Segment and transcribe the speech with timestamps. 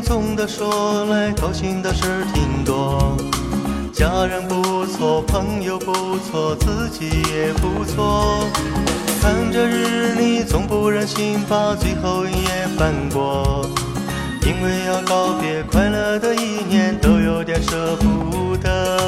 [0.00, 3.16] 总的说来，高兴的事儿挺多。
[3.92, 8.46] 家人不错，朋友不错，自己也不错。
[9.20, 13.68] 看着日历，总不忍心把最后一页翻过，
[14.42, 18.98] 因为要告别快乐的一年，都有点舍不得。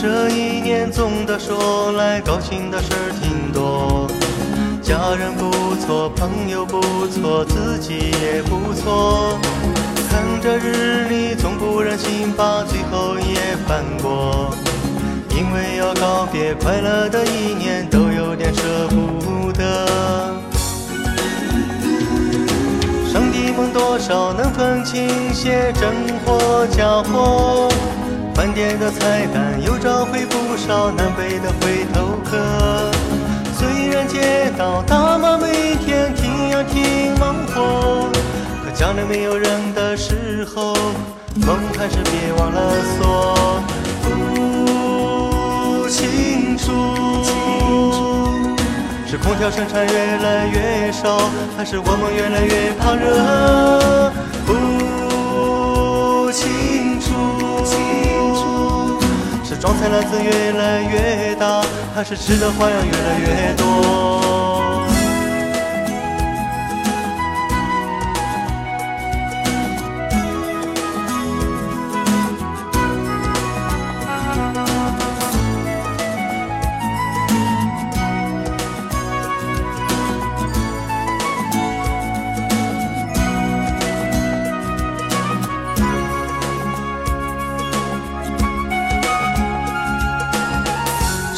[0.00, 4.08] 这一年总的说来，高兴的事儿挺多。
[4.86, 5.50] 家人不
[5.84, 9.36] 错，朋友不错，自己也不错。
[10.08, 14.54] 看着日历，总不忍心把最后一页翻过，
[15.30, 20.36] 因为要告别快乐的一年，都有点舍不得。
[23.12, 25.90] 上帝们多少能分清些真
[26.24, 27.68] 货假货，
[28.36, 32.95] 饭店的菜单又找回不少南北的回头客。
[33.58, 38.10] 虽然街道大妈每天挺呀挺忙活。
[38.62, 40.74] 可家里没有人的时候，
[41.36, 42.60] 门还是别忘了
[42.98, 43.34] 锁。
[44.02, 46.64] 不清楚，
[49.06, 53.05] 是空调生产越来越少，还是我们越来越怕热？
[59.66, 61.60] 装菜篮子越来越大，
[61.92, 64.25] 还是吃的花样越来越多？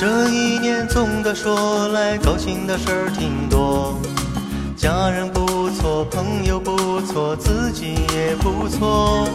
[0.01, 3.99] 这一年总的说来，高兴的事儿挺多。
[4.77, 9.27] 家人不错，朋友不错，自己也不错。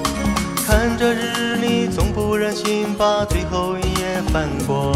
[0.66, 4.94] 看着日历，总不忍心把最后一页翻过，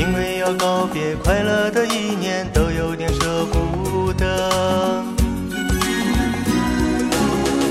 [0.00, 4.50] 因为要告别快乐的一年，都有点舍不得。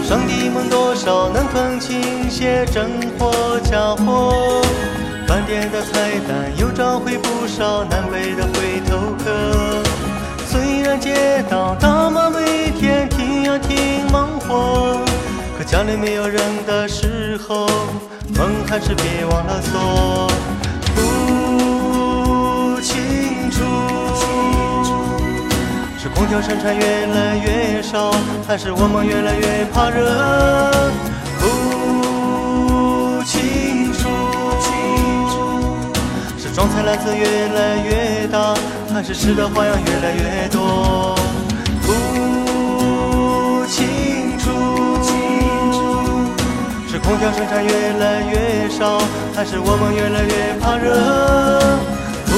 [0.07, 2.89] 上帝们多少能分清些真
[3.19, 4.61] 货假货？
[5.27, 9.83] 饭店的菜单又找回不少南北的回头客。
[10.47, 14.99] 虽然街道大妈每天挺呀挺忙活，
[15.57, 17.67] 可家里没有人的时候，
[18.35, 20.27] 门还是别忘了锁。
[20.95, 23.63] 不清楚，
[25.97, 28.11] 是空调生产越来越少，
[28.47, 30.91] 还是我们越来越怕热？
[36.65, 38.55] 装菜篮子越来越大，
[38.91, 41.15] 还是吃的花样越来越多？
[41.83, 44.49] 不清楚，
[46.89, 48.99] 是空调生产越来越少，
[49.35, 51.77] 还是我们越来越怕热？
[52.25, 52.33] 不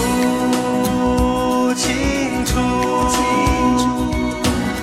[1.75, 2.59] 清楚，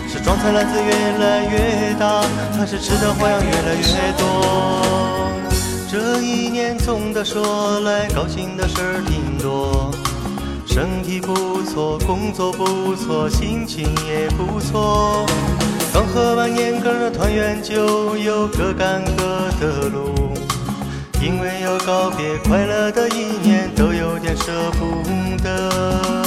[0.09, 0.91] 是装菜篮子越
[1.23, 2.25] 来越大，
[2.59, 3.85] 还是吃的花样越来越
[4.17, 4.25] 多？
[5.95, 9.93] 这一年总的说来，高兴的事儿挺多。
[10.67, 15.25] 身体不错，工作不错，心情也不错。
[15.93, 20.35] 刚喝完年羹的团圆酒，又各干各的路。
[21.23, 25.01] 因为要告别快乐的一年，都有点舍不
[25.45, 26.24] 得。